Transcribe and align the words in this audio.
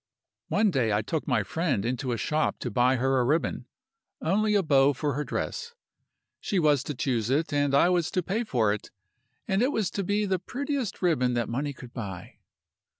"One 0.47 0.71
day 0.71 0.91
I 0.91 1.03
took 1.03 1.27
my 1.27 1.43
friend 1.43 1.85
into 1.85 2.11
a 2.11 2.17
shop 2.17 2.57
to 2.61 2.71
buy 2.71 2.95
her 2.95 3.19
a 3.19 3.23
ribbon 3.23 3.67
only 4.19 4.55
a 4.55 4.63
bow 4.63 4.93
for 4.93 5.13
her 5.13 5.23
dress. 5.23 5.75
She 6.39 6.57
was 6.57 6.81
to 6.85 6.95
choose 6.95 7.29
it, 7.29 7.53
and 7.53 7.75
I 7.75 7.87
was 7.89 8.09
to 8.13 8.23
pay 8.23 8.43
for 8.43 8.73
it, 8.73 8.89
and 9.47 9.61
it 9.61 9.71
was 9.71 9.91
to 9.91 10.03
be 10.03 10.25
the 10.25 10.39
prettiest 10.39 11.03
ribbon 11.03 11.35
that 11.35 11.49
money 11.49 11.71
could 11.71 11.93
buy. 11.93 12.39